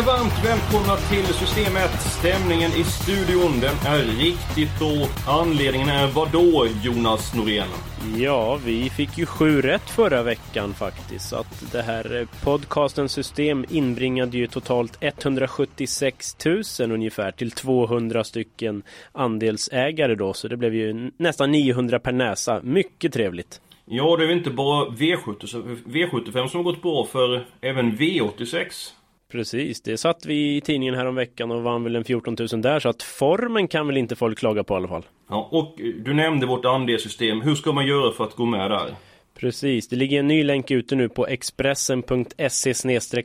[0.00, 1.90] Känner varmt välkomna till Systemet.
[2.00, 5.06] Stämningen i studion den är riktigt bra.
[5.26, 7.68] Anledningen är vad då Jonas Norén?
[8.16, 11.28] Ja, vi fick ju sju rätt förra veckan faktiskt.
[11.28, 16.36] Så att det här eh, podcastens system inbringade ju totalt 176
[16.80, 20.32] 000 ungefär till 200 stycken andelsägare då.
[20.32, 22.60] Så det blev ju nästan 900 per näsa.
[22.62, 23.60] Mycket trevligt.
[23.84, 28.92] Ja, det är ju inte bara V75, V75 som har gått bra för även V86.
[29.30, 32.62] Precis, det satt vi i tidningen här om veckan och vann väl en 14 000
[32.62, 32.80] där.
[32.80, 35.06] Så att formen kan väl inte folk klaga på i alla fall.
[35.28, 37.40] Ja, och du nämnde vårt andelssystem.
[37.40, 38.94] Hur ska man göra för att gå med där?
[39.40, 42.74] Precis, det ligger en ny länk ute nu på expressen.se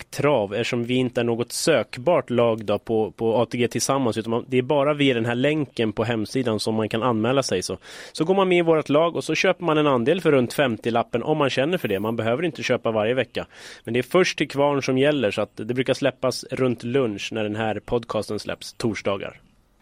[0.09, 4.57] trav eftersom vi inte är något sökbart lag då på, på ATG tillsammans utan det
[4.57, 7.61] är bara via den här länken på hemsidan som man kan anmäla sig.
[7.61, 7.77] Så,
[8.11, 10.55] så går man med i vårt lag och så köper man en andel för runt
[10.55, 11.99] 50-lappen om man känner för det.
[11.99, 13.45] Man behöver inte köpa varje vecka.
[13.83, 17.29] Men det är först till kvarn som gäller så att det brukar släppas runt lunch
[17.31, 19.41] när den här podcasten släpps, torsdagar.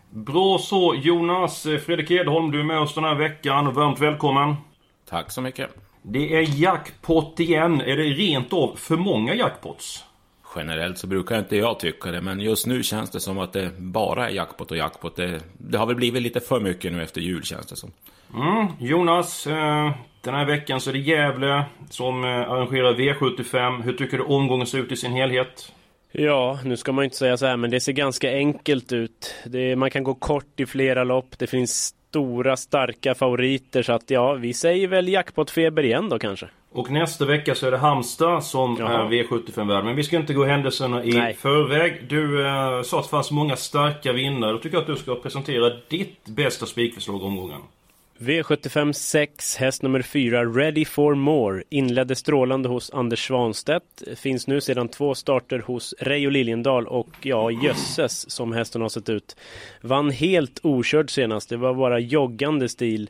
[0.09, 3.73] Bra så Jonas, Fredrik Edholm, du är med oss den här veckan.
[3.73, 4.55] Varmt välkommen!
[5.09, 5.92] Tack så mycket.
[6.03, 7.81] Det är jackpot igen.
[7.81, 10.05] Är det rent av för många jackpots?
[10.55, 13.71] Generellt så brukar inte jag tycka det, men just nu känns det som att det
[13.77, 15.15] bara är jackpot och jackpot.
[15.15, 17.91] Det, det har väl blivit lite för mycket nu efter jul känns det som.
[18.33, 23.81] Mm, Jonas, eh, den här veckan så är det Gävle som eh, arrangerar V75.
[23.83, 25.71] Hur tycker du omgången ser ut i sin helhet?
[26.11, 29.35] Ja, nu ska man inte säga så här, men det ser ganska enkelt ut.
[29.45, 31.39] Det, man kan gå kort i flera lopp.
[31.39, 36.47] Det finns stora starka favoriter så att ja, vi säger väl jackpotfeber igen då kanske.
[36.71, 39.05] Och nästa vecka så är det Halmstad som Jaha.
[39.05, 39.85] är V75-värd.
[39.85, 41.33] Men vi ska inte gå händelserna i Nej.
[41.33, 42.05] förväg.
[42.09, 44.51] Du eh, sa att det fanns många starka vinnare.
[44.51, 47.61] Då tycker jag att du ska presentera ditt bästa spikförslag omgången.
[48.23, 54.03] V75 6, häst nummer 4, Ready for More, inledde strålande hos Anders Svanstedt.
[54.15, 59.09] Finns nu sedan två starter hos Reijo Liljendal och ja, jösses som hästen har sett
[59.09, 59.35] ut.
[59.81, 63.09] Vann helt okörd senast, det var bara joggande stil.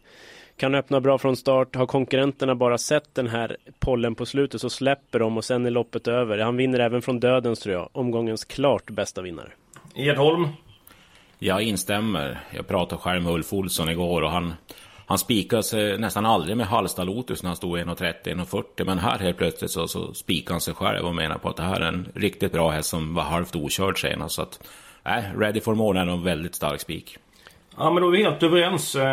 [0.58, 1.76] Kan öppna bra från start.
[1.76, 5.72] Har konkurrenterna bara sett den här pollen på slutet så släpper de och sen är
[5.72, 6.38] loppet över.
[6.38, 7.90] Han vinner även från dödens tror jag.
[7.92, 9.52] Omgångens klart bästa vinnare.
[9.96, 10.48] Edholm.
[11.40, 12.40] Jag instämmer.
[12.52, 14.54] Jag pratade själv med Ulf Olsson igår och han,
[15.06, 18.86] han spikade sig nästan aldrig med Hallsta Lotus när han stod 1,30-1,40.
[18.86, 21.64] Men här helt plötsligt så, så spikade han sig själv och menar på att det
[21.64, 24.36] här är en riktigt bra häst som var halvt okörd senast.
[24.36, 24.60] Så att,
[25.06, 27.18] nej, Ready for More är en väldigt stark spik.
[27.78, 28.96] Ja men då är vi helt överens.
[28.96, 29.04] Eh,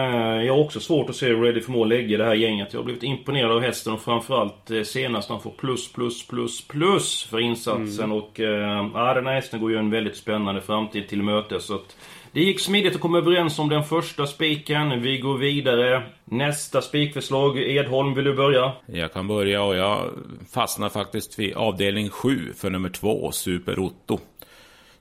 [0.44, 2.68] Jag har också svårt att se Ready for More lägga det här gänget.
[2.72, 6.26] Jag har blivit imponerad av hästen och framförallt eh, senast när han får plus, plus,
[6.26, 8.12] plus, plus för insatsen.
[8.12, 11.64] Och eh, ja, den här hästen går ju en väldigt spännande framtid till mötes.
[11.64, 11.96] Så att
[12.32, 15.02] det gick smidigt att komma överens om den första spiken.
[15.02, 16.02] Vi går vidare.
[16.24, 17.58] Nästa spikförslag.
[17.58, 18.72] Edholm, vill du börja?
[18.86, 20.10] Jag kan börja och jag
[20.52, 24.19] fastnar faktiskt vid avdelning 7 för nummer 2, Super Otto.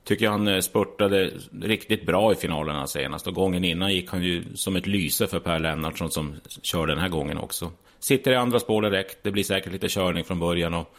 [0.04, 1.32] Tycker han eh, spurtade
[1.62, 5.40] riktigt bra i finalerna senast och gången innan gick han ju som ett lyse för
[5.40, 7.72] Per Lennartsson som kör den här gången också.
[8.00, 10.96] Sitter i andra spår direkt, det blir säkert lite körning från början och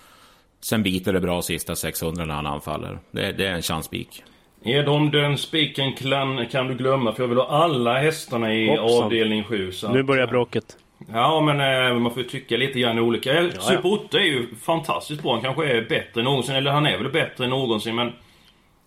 [0.61, 2.99] sen biter det bra sista 600 när han anfaller.
[3.11, 4.23] Det, det är en chanspik.
[4.65, 9.05] Edholm, den spiken kan, kan du glömma för jag vill ha alla hästarna i Hoppsan.
[9.05, 9.73] avdelning 7.
[9.73, 10.77] Så Nu börjar bråket.
[11.13, 13.43] Ja men eh, man får ju tycka lite grann olika.
[13.43, 15.33] Ja, Super Otto är ju fantastiskt bra.
[15.33, 16.55] Han kanske är bättre än någonsin.
[16.55, 18.13] Eller han är väl bättre än någonsin men...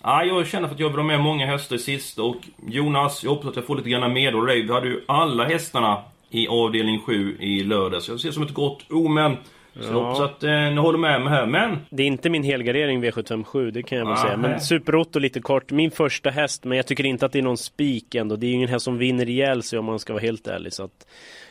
[0.04, 2.36] Ja, jag känner för att jag vill ha med många hästar i sista och
[2.68, 4.62] Jonas, jag hoppas att jag får lite grann medhåll dig.
[4.62, 8.10] Vi hade ju alla hästarna i avdelning 7 i lördags.
[8.10, 9.32] Jag ser som ett gott omen.
[9.32, 9.40] Så
[9.74, 11.46] jag hoppas att eh, ni håller med mig här.
[11.46, 14.38] Men Det är inte min helgardering V757, det kan jag väl Ah, säga.
[14.38, 14.60] Men nej.
[14.60, 15.72] Super Otto lite kort.
[15.72, 18.36] Min första häst, men jag tycker inte att det är någon spik ändå.
[18.36, 20.74] Det är ju ingen häst som vinner ihjäl sig om man ska vara helt ärlig.
[20.74, 21.08] Så att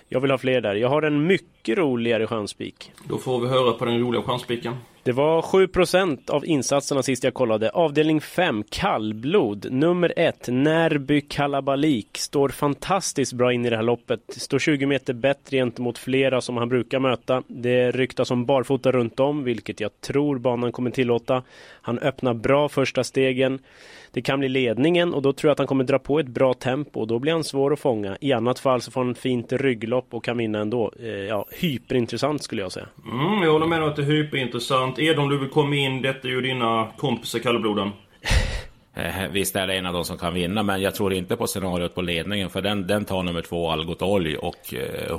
[0.08, 0.74] Jag vill ha fler där.
[0.74, 2.93] Jag har en mycket roligare chanspik.
[3.09, 4.76] Då får vi höra på den roliga chanspiken.
[5.05, 7.70] Det var 7% av insatserna sist jag kollade.
[7.70, 9.73] Avdelning 5, kallblod.
[9.73, 12.19] Nummer 1, Närby Kalabalik.
[12.19, 14.20] Står fantastiskt bra in i det här loppet.
[14.29, 17.43] Står 20 meter bättre gentemot flera som han brukar möta.
[17.47, 21.43] Det ryktas om barfota runt om, vilket jag tror banan kommer tillåta.
[21.82, 23.58] Han öppnar bra första stegen.
[24.12, 26.55] Det kan bli ledningen och då tror jag att han kommer dra på ett bra
[26.55, 28.17] tempo och då blir han svår att fånga.
[28.20, 30.93] I annat fall så får han fint rygglopp och kan vinna ändå.
[31.00, 32.87] Eh, ja, hyperintressant skulle jag säga.
[33.12, 34.99] Mm, jag håller med om att det är hyperintressant.
[34.99, 36.02] Edom, du vill komma in.
[36.02, 37.90] Detta är ju dina kompisar kallbloden.
[38.94, 41.46] Eh, Visst är det en av de som kan vinna, men jag tror inte på
[41.46, 42.50] scenariot på ledningen.
[42.50, 44.37] För den, den tar nummer två, Algot Olj.
[44.37, 45.19] Och eh,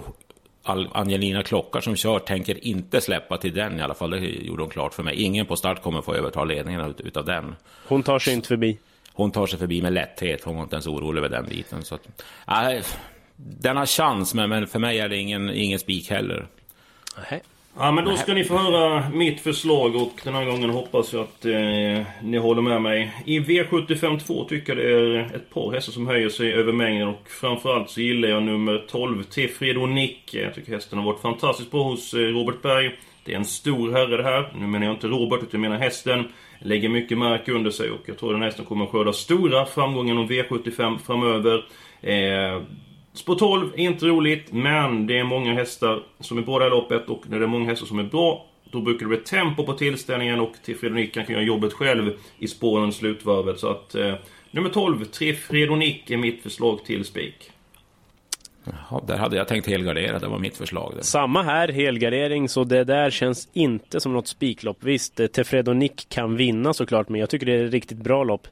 [0.94, 4.10] Angelina Klockar som kör tänker inte släppa till den i alla fall.
[4.10, 5.22] Det gjorde hon klart för mig.
[5.22, 7.56] Ingen på start kommer få överta ledningen ut, utav den.
[7.88, 8.80] Hon tar sig inte förbi.
[9.14, 10.44] Hon tar sig förbi med lätthet.
[10.44, 11.84] Hon var inte ens orolig över den biten.
[11.84, 12.08] Så att,
[12.48, 12.82] nej,
[13.36, 16.48] den har chans, men, men för mig är det ingen, ingen spik heller.
[17.30, 17.42] Nej.
[17.78, 21.22] Ja men då ska ni få höra mitt förslag och den här gången hoppas jag
[21.22, 23.14] att eh, ni håller med mig.
[23.26, 27.08] I V75 2 tycker jag det är ett par hästar som höjer sig över mängden
[27.08, 30.34] och framförallt så gillar jag nummer 12 Tefredo Nick.
[30.34, 32.92] Jag tycker hästen har varit fantastiskt bra hos eh, Robert Berg.
[33.26, 34.54] Det är en stor herre det här.
[34.56, 36.24] Nu menar jag inte Robert utan jag menar hästen.
[36.60, 40.16] Lägger mycket mark under sig och jag tror den hästen kommer att skörda stora framgångar
[40.16, 41.66] om V75 framöver.
[42.02, 42.62] Eh,
[43.14, 46.72] Spår 12 är inte roligt, men det är många hästar som är bra det här
[46.72, 49.66] loppet och när det är många hästar som är bra då brukar det bli tempo
[49.66, 53.60] på tillställningen och Tefredonic kan göra jobbet själv i spåren slutvarvet.
[53.60, 54.14] Så att eh,
[54.52, 57.52] nummer 12, Tefredonic är mitt förslag till spik.
[58.64, 60.94] Jaha, där hade jag tänkt helgardera, det var mitt förslag.
[60.98, 61.04] Det.
[61.04, 64.78] Samma här, helgardering, så det där känns inte som något spiklopp.
[64.80, 68.24] Visst, eh, Tefredo Nick kan vinna såklart, men jag tycker det är ett riktigt bra
[68.24, 68.48] lopp.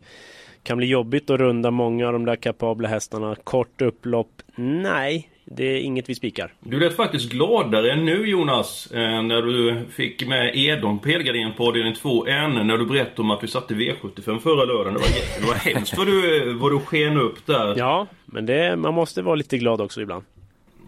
[0.64, 3.36] Kan bli jobbigt att runda många av de där kapabla hästarna.
[3.44, 4.42] Kort upplopp?
[4.56, 6.54] Nej, det är inget vi spikar.
[6.60, 11.68] Du lät faktiskt gladare nu Jonas, eh, när du fick med Edon på helgarderingen på
[11.68, 14.94] avdelning 2 än när du berättade om att vi satte V75 förra lördagen.
[14.94, 17.76] Det var, det var hemskt vad du, vad du sken upp där.
[17.78, 20.24] Ja, men det, man måste vara lite glad också ibland.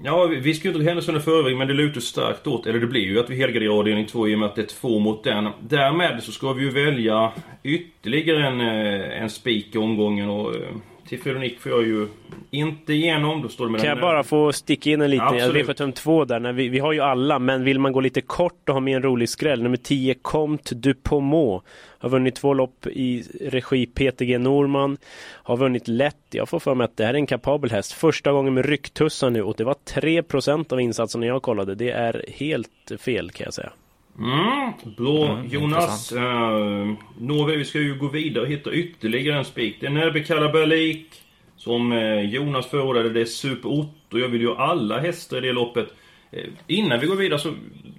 [0.03, 2.87] Ja, vi- ska ju inte händelserna i förväg, men det lutar starkt åt, eller det
[2.87, 5.23] blir ju att vi helgarderar avdelning 2 i och med att det är två mot
[5.23, 5.49] den.
[5.59, 7.31] Därmed så ska vi ju välja
[7.63, 10.61] ytterligare en, eh, en spik i omgången och eh,
[11.07, 12.07] till Fredrik får jag ju
[12.51, 13.41] inte igenom.
[13.41, 15.27] Då står det Kan jag bara få sticka in en liten?
[15.27, 15.81] Jag Absolut.
[15.81, 18.69] att 2 där, när vi, vi har ju alla, men vill man gå lite kort
[18.69, 19.63] och ha med en rolig skräll.
[19.63, 21.61] Nummer 10, Comte du Pommeau.
[21.97, 24.97] Har vunnit två lopp i regi PTG Norman.
[25.43, 26.25] Har vunnit lätt.
[26.31, 27.91] Jag får för mig att det här är en kapabel häst.
[27.91, 31.75] Första gången med rycktussar nu och det var 3% av insatserna jag kollade.
[31.75, 33.71] Det är helt fel kan jag säga.
[34.19, 36.11] Mm, bra Jonas.
[36.11, 39.77] Uh, Nåväl, vi ska ju gå vidare och hitta ytterligare en spik.
[39.79, 41.23] Det är Kalabalik.
[41.63, 44.19] Som eh, Jonas förordade, det är Super Otto.
[44.19, 45.87] Jag vill ju ha alla hästar i det loppet.
[46.31, 47.53] Eh, innan vi går vidare så,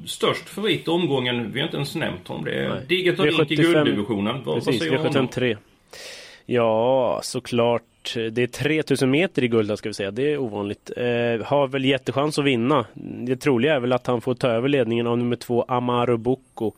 [0.06, 2.44] störst favorit i omgången, vi har inte ens nämnt honom.
[2.44, 2.70] Det är
[3.20, 4.42] och Rink i V75 gulddivisionen.
[4.44, 5.28] Vad, säger du om honom?
[5.28, 5.56] V753.
[6.46, 7.82] Ja, såklart.
[8.14, 10.10] Det är 3000 meter i guld ska vi säga.
[10.10, 10.90] Det är ovanligt.
[10.96, 12.86] Eh, har väl jättechans att vinna.
[13.26, 16.72] Det troliga är väl att han får ta över ledningen av nummer två Amaro Bocco.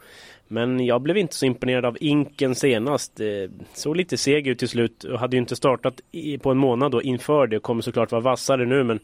[0.48, 3.20] Men jag blev inte så imponerad av Inken senast.
[3.20, 3.26] Eh,
[3.72, 6.92] såg lite seg ut till slut och hade ju inte startat i, på en månad
[6.92, 9.00] då inför det och kommer såklart vara vassare nu men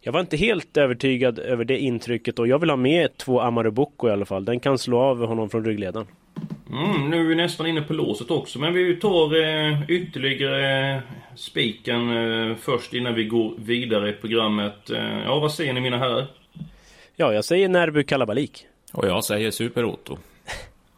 [0.00, 3.70] jag var inte helt övertygad över det intrycket och jag vill ha med två Amaro
[3.70, 4.44] Bocco i alla fall.
[4.44, 6.06] Den kan slå av honom från ryggledaren.
[6.72, 11.00] Mm, nu är vi nästan inne på låset också, men vi tar eh, ytterligare eh,
[11.38, 14.90] spiken eh, först innan vi går vidare i programmet.
[14.90, 16.26] Eh, ja, vad säger ni mina herrar?
[17.16, 18.66] Ja, jag säger Närby Kalabalik.
[18.92, 20.18] Och jag säger Super Otto.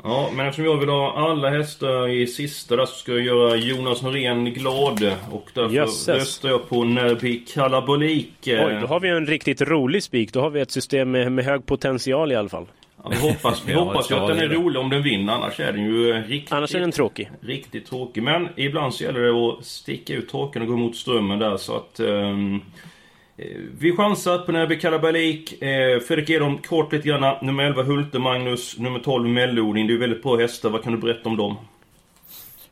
[0.05, 3.57] Ja, men eftersom jag vill ha alla hästar i sista där så ska jag göra
[3.57, 5.13] Jonas Norén glad.
[5.31, 6.09] Och därför Jösses.
[6.09, 8.33] röstar jag på Nerby Kalabalik.
[8.47, 10.33] Oj, då har vi en riktigt rolig spik.
[10.33, 12.67] Då har vi ett system med, med hög potential i alla fall.
[13.05, 15.73] ja, vi hoppas, vi hoppas ju att den är rolig om den vinner, annars är
[15.73, 17.31] den ju riktigt, Annars är den tråkig.
[17.41, 18.23] riktigt tråkig.
[18.23, 21.77] Men ibland så gäller det att sticka ut torken och gå mot strömmen där så
[21.77, 22.01] att...
[22.01, 22.37] eh,
[23.79, 25.63] vi chansar på Nerby Kalabalik.
[25.63, 27.37] Eh, Fredrik Edholm, kort lite grann.
[27.47, 29.87] Nummer 11 Hulte Magnus, nummer 12 Mellodin.
[29.87, 30.71] Det är väldigt bra hästar.
[30.71, 31.57] Vad kan du berätta om dem?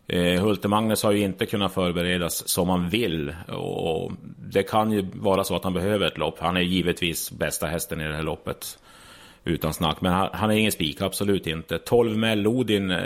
[0.08, 3.34] Eh, Hulte Magnus har ju inte kunnat förberedas som han vill.
[3.48, 4.12] Och
[4.52, 6.38] det kan ju vara så att han behöver ett lopp.
[6.38, 8.78] Han är givetvis bästa hästen i det här loppet.
[9.44, 10.00] Utan snack.
[10.00, 11.78] Men han, han är ingen spik, absolut inte.
[11.78, 12.90] 12 Mellodin.
[12.90, 12.98] Eh,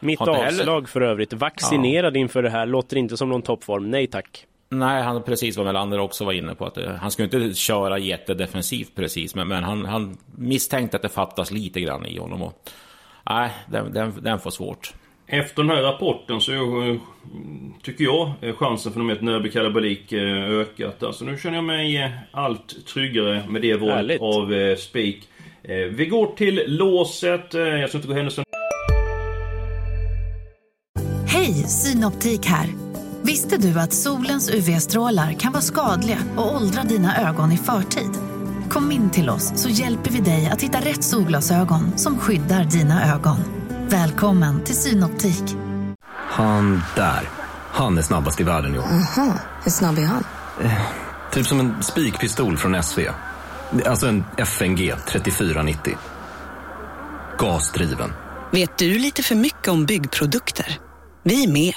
[0.00, 1.32] Mitt inte heller- avslag för övrigt.
[1.32, 2.66] Vaccinerad inför det här.
[2.66, 3.90] Låter inte som någon toppform.
[3.90, 4.46] Nej tack.
[4.68, 6.64] Nej, han precis vad Melander också var inne på.
[6.66, 9.34] Att eh, han skulle inte köra jättedefensivt precis.
[9.34, 12.42] Men, men han, han misstänkte att det fattas lite grann i honom.
[12.42, 12.70] Och,
[13.30, 14.94] nej, den, den, den får svårt.
[15.26, 16.98] Efter den här rapporten så är,
[17.82, 21.02] tycker jag chansen för nummer ett Nöby Kalabalik ökat.
[21.02, 25.28] Alltså nu känner jag mig allt tryggare med det valet av spik.
[25.90, 27.54] Vi går till låset.
[27.54, 28.44] Jag ska inte gå händelsen.
[31.28, 32.85] Hej, Synoptik här.
[33.26, 38.10] Visste du att solens UV-strålar kan vara skadliga och åldra dina ögon i förtid?
[38.70, 43.14] Kom in till oss så hjälper vi dig att hitta rätt solglasögon som skyddar dina
[43.14, 43.36] ögon.
[43.88, 45.42] Välkommen till Synoptik.
[46.12, 47.28] Han där,
[47.70, 48.84] han är snabbast i världen i år.
[48.84, 50.24] Aha, hur snabb är han?
[50.62, 50.80] Eh,
[51.32, 53.00] typ som en spikpistol från SV.
[53.86, 55.96] Alltså en FNG 3490.
[57.38, 58.12] Gasdriven.
[58.50, 60.78] Vet du lite för mycket om byggprodukter?
[61.22, 61.74] Vi är med.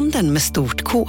[0.00, 0.10] -bygg.
[0.10, 1.08] Bygghandeln med stort K.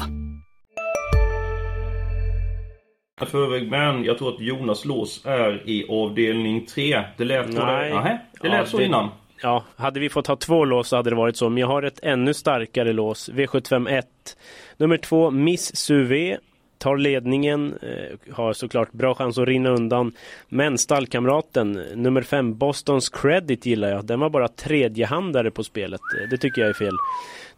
[3.26, 7.04] förväg, men jag tror att Jonas lås är i avdelning 3.
[7.18, 7.90] Det lät Nej.
[7.90, 9.10] Det, Nähä, det lät ja, så det, innan.
[9.42, 11.50] Ja, hade vi fått ha två lås så hade det varit så.
[11.50, 13.30] Men jag har ett ännu starkare lås.
[13.30, 14.04] V751.
[14.78, 16.38] Nummer två, Miss Suvé.
[16.82, 20.14] Tar ledningen, eh, har såklart bra chans att rinna undan.
[20.50, 24.06] Men stallkamraten, nummer fem, Bostons Credit gillar jag.
[24.06, 26.02] Den var bara tredjehandare på spelet.
[26.22, 26.94] Eh, det tycker jag är fel.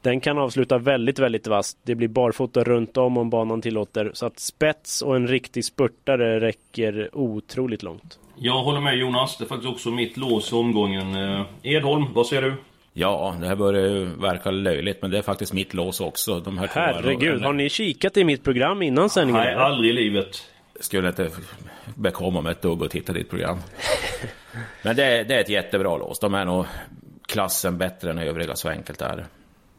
[0.02, 1.78] Den kan avsluta väldigt, väldigt vasst.
[1.84, 4.12] Det blir barfota runt om om banan tillåter.
[4.14, 8.20] Så att spets och en riktig spurtare räcker otroligt långt.
[8.36, 9.38] Jag håller med Jonas.
[9.38, 11.16] Det är faktiskt också mitt lås i omgången.
[11.16, 12.54] Eh, Edholm, vad säger du?
[12.94, 16.40] Ja, det här börjar ju verka löjligt, men det är faktiskt mitt lås också.
[16.40, 19.44] De här Herregud, har ni kikat i mitt program innan sändningen?
[19.44, 20.50] Nej, aldrig i livet.
[20.80, 21.30] Skulle inte
[21.96, 23.58] bekomma mig ett dugg och titta ditt program.
[24.84, 26.20] men det är, det är ett jättebra lås.
[26.20, 26.66] De är nog
[27.28, 29.26] klassen bättre än övriga, så enkelt är det.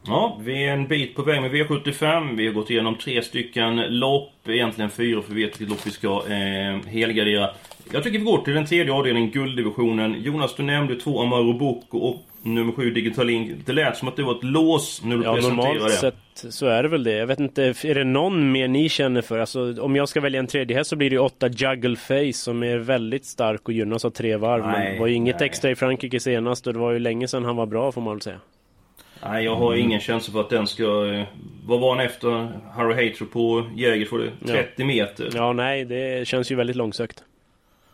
[0.07, 2.35] Ja, vi är en bit på väg med V75.
[2.35, 4.31] Vi har gått igenom tre stycken lopp.
[4.47, 7.49] Egentligen fyra, för vi vet vilket lopp vi ska eh, helgardera.
[7.91, 10.21] Jag tycker vi går till den tredje avdelningen, gulddivisionen.
[10.23, 13.63] Jonas, du nämnde två Amaro Bocco och nummer sju Digitalin.
[13.65, 16.65] Det lät som att det var ett lås när du ja, presenterade normalt sett så
[16.65, 17.11] är det väl det.
[17.11, 19.39] Jag vet inte, är det någon mer ni känner för?
[19.39, 22.33] Alltså, om jag ska välja en tredje häst så blir det ju åtta Juggle Face
[22.33, 24.65] som är väldigt stark och gynnas av tre varv.
[24.65, 25.49] Nej, men det var ju inget nej.
[25.49, 28.15] extra i Frankrike senast och det var ju länge sedan han var bra får man
[28.15, 28.39] väl säga.
[29.23, 29.85] Nej, jag har mm.
[29.85, 31.13] ingen känsla för att den ska...
[31.13, 31.25] Eh,
[31.65, 34.31] vad var han efter Harry Hater på Jäger?
[34.47, 34.85] 30 ja.
[34.85, 35.29] meter?
[35.33, 37.23] Ja, nej, det känns ju väldigt långsökt.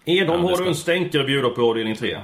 [0.05, 2.17] Edholm, ja, har du en stänkare att bjuda på avdelning 3?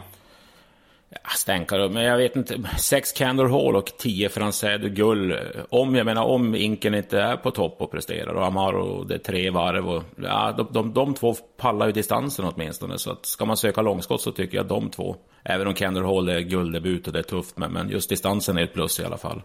[1.09, 2.59] Ja, stänkare, men jag vet inte.
[2.77, 5.37] Sex Candor Hall och tio Francais de Gull.
[5.69, 9.19] Om, jag menar, om Inken inte är på topp och presterar och Amaro, det är
[9.19, 10.03] tre varv och...
[10.15, 12.97] Ja, de, de, de två pallar ju distansen åtminstone.
[12.97, 15.15] Så att ska man söka långskott så tycker jag de två.
[15.43, 18.63] Även om Candor Hall är gulddebut och det är tufft, men, men just distansen är
[18.63, 19.41] ett plus i alla fall.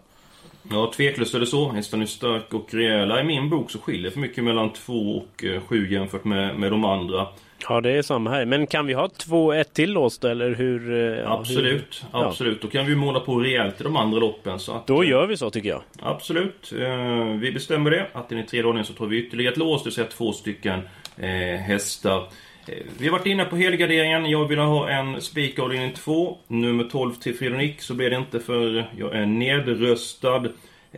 [0.71, 1.71] Ja, tveklöst är det så.
[1.71, 3.21] Hästen är stark och rejäla.
[3.21, 6.71] I min bok så skiljer för mycket mellan två och eh, sju jämfört med, med
[6.71, 7.27] de andra.
[7.69, 8.45] Ja, det är samma här.
[8.45, 10.93] Men kan vi ha två, ett till lås då, eller hur?
[11.19, 12.25] Eh, absolut, hur?
[12.25, 12.57] absolut.
[12.61, 12.67] Ja.
[12.67, 14.59] Då kan vi måla på rejält i de andra loppen.
[14.59, 15.81] Så att, då gör vi så tycker jag.
[16.01, 16.73] Absolut.
[16.79, 18.07] Eh, vi bestämmer det.
[18.13, 20.31] Att i den tredje ordningen så tar vi ytterligare ett lås, det vill säga två
[20.31, 20.79] stycken
[21.17, 22.27] eh, hästar.
[22.67, 24.25] Eh, vi har varit inne på helgarderingen.
[24.25, 26.37] Jag vill ha en spik avdelning 2.
[26.47, 30.43] Nummer 12 till Fredrik så blir det inte för jag är nedröstad.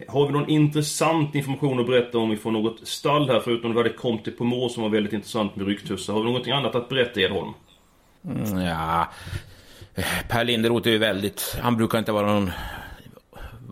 [0.08, 3.90] Har vi någon intressant information att berätta om ifrån något stall här förutom det vi
[3.90, 6.14] hade på Må som var väldigt intressant med ryggtussar?
[6.14, 7.54] Har vi någonting annat att berätta Edholm?
[8.26, 9.12] Mm, ja...
[10.30, 11.58] Per Linderoth är ju väldigt...
[11.62, 12.52] Han brukar inte vara någon...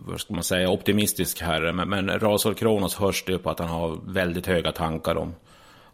[0.06, 0.70] Vad ska man säga?
[0.70, 1.72] Optimistisk herre.
[1.72, 5.34] Men, men Rasol Kronos hörs det på att han har väldigt höga tankar om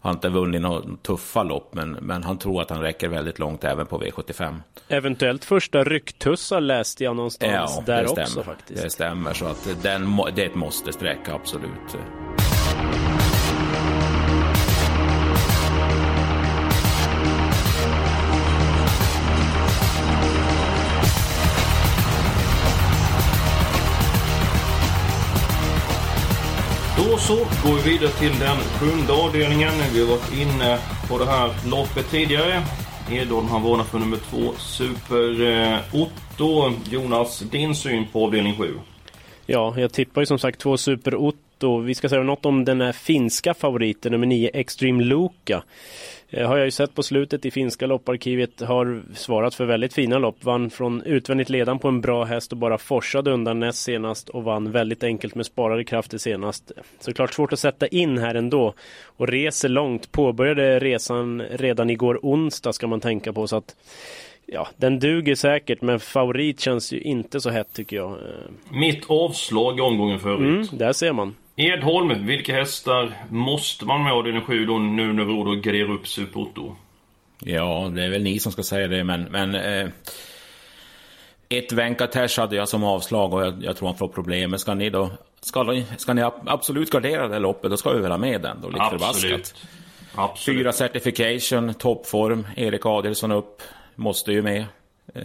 [0.01, 3.65] har inte vunnit några tuffa lopp, men, men han tror att han räcker väldigt långt
[3.65, 4.57] även på V75.
[4.89, 8.23] Eventuellt första rycktussar läste jag någonstans ja, där stämmer.
[8.23, 8.83] också faktiskt.
[8.83, 11.97] Det stämmer, så att den, det är ett måste sträcka, absolut.
[27.21, 29.73] Så går vi vidare till den sjunde avdelningen.
[29.95, 32.63] Vi har varit inne på det här loppet tidigare.
[33.11, 36.67] Edholm har varnat för nummer två, Super-Otto.
[36.67, 38.75] Eh, Jonas, din syn på avdelning 7?
[39.47, 41.50] Ja, jag tippar ju som sagt två Super Otto.
[41.65, 45.63] Vi ska säga något om den här finska favoriten, nummer nio, Extreme Luka.
[46.31, 50.19] Eh, har jag ju sett på slutet i finska lopparkivet har svarat för väldigt fina
[50.19, 50.45] lopp.
[50.45, 54.45] Vann från utvändigt ledan på en bra häst och bara forsade undan näst senast och
[54.45, 56.73] vann väldigt enkelt med sparade krafter senast.
[57.01, 58.75] Såklart svårt att sätta in här ändå
[59.05, 60.13] och reser långt.
[60.13, 63.77] Påbörjade resan redan igår onsdag ska man tänka på så att
[64.53, 68.17] Ja, den duger säkert men favorit känns ju inte så hett tycker jag.
[68.71, 70.69] Mitt avslag i omgången förut.
[70.69, 71.35] Mm, där ser man.
[71.61, 76.41] Edholm, vilka hästar måste man med avdelning 7 då nu när att gardera upp Super
[76.41, 76.61] 8?
[77.39, 79.23] Ja, det är väl ni som ska säga det, men...
[79.23, 79.89] men eh,
[81.49, 84.51] ett Venkatesh hade jag som avslag och jag, jag tror han får problem.
[84.51, 85.11] Men ska ni då...
[85.41, 88.61] Ska, ska ni absolut gardera det här loppet, då ska vi väl ha med den
[88.63, 89.15] då, lite förbaskat.
[89.15, 89.55] Absolut.
[90.15, 90.59] Absolut.
[90.59, 93.63] Fyra certification, toppform, Erik Adelsson upp,
[93.95, 94.65] måste ju med.
[95.15, 95.23] Eh,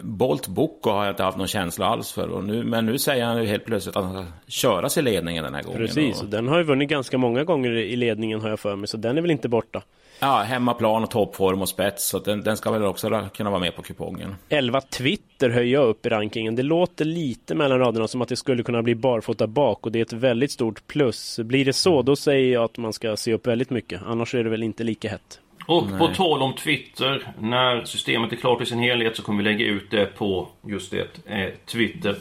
[0.00, 2.42] Bolt Bocco har jag inte haft någon känsla alls för.
[2.42, 5.44] Nu, men nu säger han ju helt plötsligt att han ska köra sig i ledningen
[5.44, 5.78] den här gången.
[5.78, 8.88] Precis, Och, den har ju vunnit ganska många gånger i ledningen har jag för mig,
[8.88, 9.82] så den är väl inte borta.
[10.20, 13.76] ja, hemmaplan och toppform och spets, så den, den ska väl också kunna vara med
[13.76, 14.34] på kupongen.
[14.48, 16.56] 11 Twitter höjer jag upp i rankingen.
[16.56, 19.98] Det låter lite mellan raderna som att det skulle kunna bli barfota bak och det
[19.98, 21.38] är ett väldigt stort plus.
[21.38, 24.00] Blir det så, då säger jag att man ska se upp väldigt mycket.
[24.06, 25.40] Annars är det väl inte lika hett.
[25.66, 29.50] Och på tal om Twitter, när systemet är klart i sin helhet så kommer vi
[29.50, 32.16] lägga ut det på just det, eh, Twitter.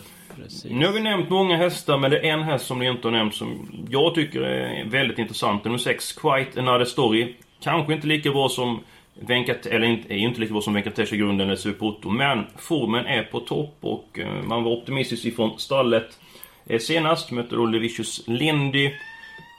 [0.70, 3.12] Nu har vi nämnt många hästar, men det är en häst som ni inte har
[3.12, 5.64] nämnt som jag tycker är väldigt intressant.
[5.64, 7.36] Nummer 6, Quite Another Story.
[7.64, 8.80] Kanske inte lika bra som
[9.20, 12.46] Venkat, eller inte, är inte lika bra som Venkatesh i grunden eller Super Otto, men
[12.58, 16.20] formen är på topp och eh, man var optimistisk ifrån stallet.
[16.66, 18.92] Eh, senast mötte då Levicius Lindy.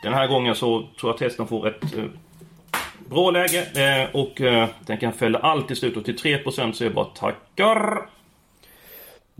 [0.03, 2.05] Den här gången så tror jag att hästen får ett eh,
[3.11, 6.85] Bra läge eh, och eh, den kan fälla allt i slut och till 3% så
[6.85, 7.99] är jag bara tackar.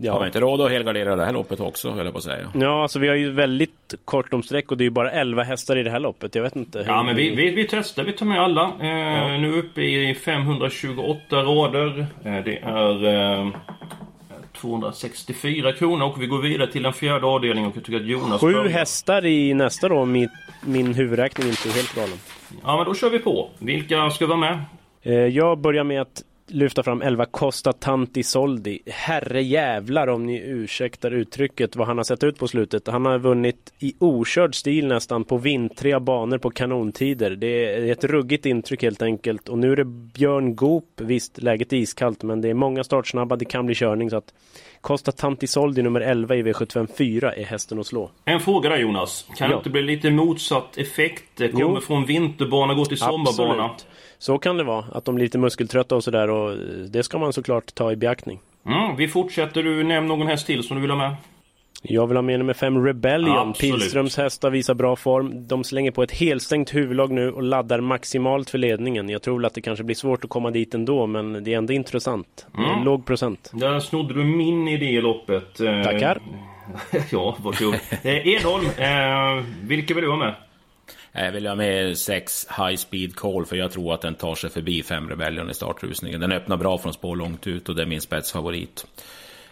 [0.09, 2.51] Har vi inte råd att helgardera det här loppet också, höll jag på att säga.
[2.55, 5.43] Ja, alltså vi har ju väldigt kort om sträck och det är ju bara 11
[5.43, 6.35] hästar i det här loppet.
[6.35, 6.79] Jag vet inte.
[6.79, 8.63] hur- Ja men vi, vi, vi testar, vi tar med alla.
[8.63, 12.05] Eh, Nu uppe i 528 rader.
[12.25, 13.47] Eh, det är eh,
[14.61, 18.41] 264 kronor och vi går vidare till den fjärde avdelningen och jag tycker att Jonas
[18.41, 18.69] Sju börjar.
[18.69, 20.29] hästar i nästa då, min,
[20.65, 22.17] min huvudräkning inte är helt galen.
[22.63, 23.49] Ja men då kör vi på.
[23.59, 24.59] Vilka ska vara med?
[25.03, 28.79] Eh, Jag börjar med att lyfta fram 11 Costa Tanti Soldi.
[28.85, 32.87] Herre jävlar om ni ursäktar uttrycket vad han har sett ut på slutet.
[32.87, 37.29] Han har vunnit i okörd stil nästan på vintriga banor på kanontider.
[37.31, 39.49] Det är ett ruggigt intryck helt enkelt.
[39.49, 40.85] Och nu är det Björn Goop.
[41.01, 43.35] Visst, läget är iskallt men det är många startsnabba.
[43.35, 44.33] Det kan bli körning så att
[44.81, 48.11] Costa Tanti Soldi nummer 11 i V75 4 är hästen att slå.
[48.25, 49.25] En fråga där Jonas.
[49.37, 49.57] Kan det Ja.
[49.57, 51.23] inte bli lite motsatt effekt?
[51.35, 51.81] Det kommer Jo.
[51.81, 53.63] från vinterbana går till sommarbana.
[53.63, 53.87] Absolut.
[54.19, 56.57] Så kan det vara, att de blir lite muskeltrötta och sådär och
[56.89, 58.39] det ska man såklart ta i beaktning.
[58.65, 59.63] Mm, vi fortsätter.
[59.63, 61.15] Du nämn någon häst till som du vill ha med.
[61.81, 63.37] Jag vill ha med nummer 5 Rebellion.
[63.37, 63.79] Absolut.
[63.79, 65.47] Pilströms hästar visar bra form.
[65.47, 69.09] De slänger på ett helstängt huvudlag nu och laddar maximalt för ledningen.
[69.09, 71.57] Jag tror väl att det kanske blir svårt att komma dit ändå, men det är
[71.57, 72.45] ändå intressant.
[72.57, 72.83] Mm.
[72.83, 73.51] Låg procent.
[73.53, 75.59] Där snodde du min idé i loppet.
[75.59, 76.19] Eh, Tackar.
[77.11, 77.75] ja, varsågod.
[78.03, 80.35] eh, Edholm, eh, vilka vill du ha med?
[81.11, 84.49] Jag vill ha med sex High Speed Call för jag tror att den tar sig
[84.49, 86.19] förbi fem Rebellion i startrusningen.
[86.19, 88.85] Den öppnar bra från spår långt ut och det är min spetsfavorit.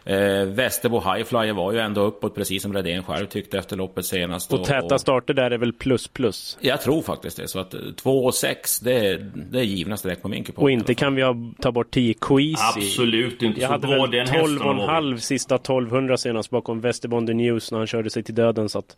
[0.08, 4.53] Eh, Västerbo Highflyer var ju ändå uppåt precis som Redén själv tyckte efter loppet senast.
[4.53, 6.58] Och täta starter där är väl plus plus.
[6.62, 7.47] Jag tror faktiskt det.
[7.47, 10.63] Så att 2 och 6 det, är- det är givna streck på min kupong.
[10.63, 12.56] Och inte kan vi ha, ta bort 10 Queasy.
[12.79, 14.89] Absolut inte Jag så hade väl den hästen har 12 och en varit.
[14.89, 18.97] halv sista 1200 senast bakom Västerbonde News när han körde sig till döden så att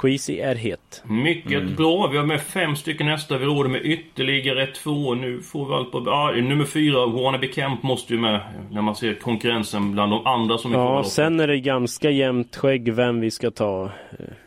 [0.00, 1.02] Queasy är het.
[1.04, 1.74] Mycket Mm.
[1.74, 2.06] bra.
[2.06, 3.38] Vi har med fem stycken hästar.
[3.38, 5.14] Vi råder med ytterligare två.
[5.14, 6.02] Nu får vi allt på...
[6.06, 8.40] Ja, nummer fyra, Wannabe Camp måste ju med.
[8.70, 11.10] När man ser konkurrensen bland de andra som vi Ja, får.
[11.10, 13.90] sen är det ganska jämnt skägg vem vi ska ta.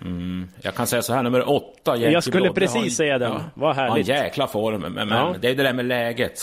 [0.01, 0.47] Mm.
[0.61, 3.39] Jag kan säga så här, nummer 8 Jag skulle precis säga den.
[3.53, 4.07] Vad härligt.
[4.07, 4.81] Har en jäkla form.
[4.81, 5.35] Men, men Ja.
[5.41, 6.33] det är det där med läget.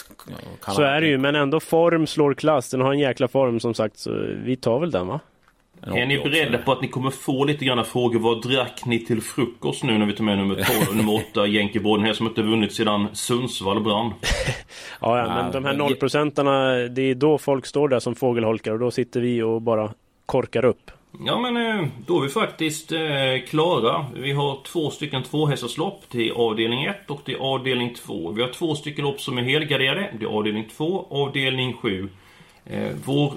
[0.65, 2.71] Kan Så är det ju, men ändå form slår klass.
[2.71, 4.11] Den har en jäkla form som sagt, så
[4.45, 5.21] vi tar väl den va?
[5.83, 8.19] Är ni beredda på att ni kommer få lite grann frågor?
[8.19, 11.47] Vad drack ni till frukost nu när vi tar med nummer 12 och nummer 8,
[11.47, 12.01] Jänkeborg?
[12.01, 14.15] Den här som inte vunnit sedan Sundsvall brann.
[15.01, 18.79] Ja, ja, men de här nollprocentarna, det är då folk står där som fågelholkar och
[18.79, 19.93] då sitter vi och bara
[20.27, 20.91] korkar upp.
[21.27, 23.01] Ja men eh, då är vi faktiskt eh,
[23.49, 24.07] klara.
[24.15, 26.05] Vi har två stycken tvåhästarslopp.
[26.11, 28.31] Det är avdelning 1 och det är avdelning 2.
[28.31, 30.11] Vi har två stycken lopp som är helgarderade.
[30.19, 32.09] Det är avdelning 2, avdelning 7.
[32.67, 33.33] Eh, vår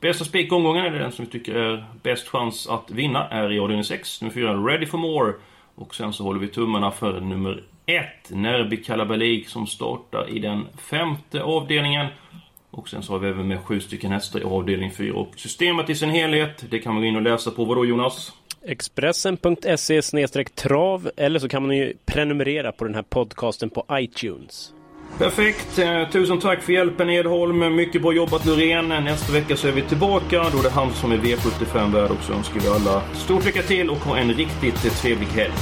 [0.00, 3.84] bästa spikomgången, eller den som vi tycker är bäst chans att vinna, är i avdelning
[3.84, 4.20] 6.
[4.20, 5.32] Nummer 4, Ready for More.
[5.74, 10.66] Och sen så håller vi tummarna för nummer 1, Nerby Kalabalik, som startar i den
[10.90, 12.06] femte avdelningen.
[12.70, 15.14] Och sen så har vi även med sju stycken hästar i avdelning 4.
[15.14, 17.64] Och systemet i sin helhet, det kan man gå in och läsa på.
[17.64, 18.32] Vadå Jonas?
[18.62, 24.72] Expressen.se trav eller så kan man ju prenumerera på den här podcasten på iTunes.
[25.18, 25.78] Perfekt!
[25.78, 27.74] Eh, tusen tack för hjälpen Edholm.
[27.76, 28.88] Mycket bra jobbat Loreen.
[28.88, 30.46] Nästa vecka så är vi tillbaka.
[30.52, 33.90] Då är det han som är V75-värd och så önskar vi alla stort lycka till
[33.90, 35.52] och ha en riktigt trevlig helg.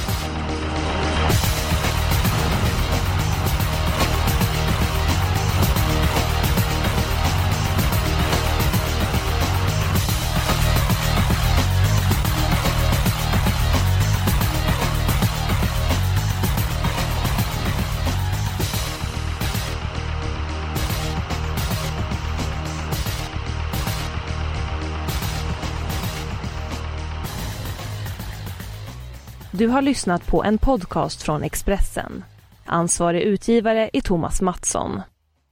[29.58, 32.24] Du har lyssnat på en podcast från Expressen.
[32.64, 35.02] Ansvarig utgivare är Thomas Mattsson.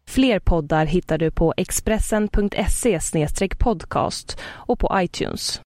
[0.08, 2.98] Fler poddar hittar du på expressen.se
[3.58, 5.60] podcast och på iTunes.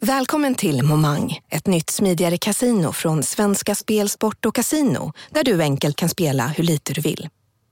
[0.00, 5.62] Välkommen till Momang, ett nytt smidigare kasino från Svenska Spel, Sport och Casino där du
[5.62, 7.28] enkelt kan spela hur lite du vill.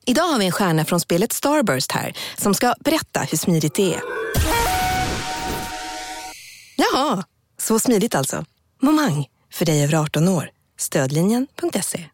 [0.07, 3.95] Idag har vi en stjärna från spelet Starburst här som ska berätta hur smidigt det
[3.95, 4.01] är.
[6.77, 7.25] Jaha,
[7.63, 8.45] så smidigt alltså.
[8.83, 10.51] Momang, för dig över 18 år.
[10.79, 12.07] Stödlinjen.se.